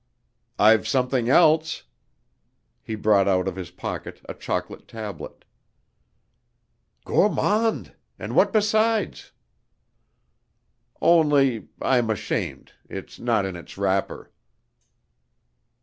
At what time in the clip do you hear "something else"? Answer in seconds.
0.87-1.83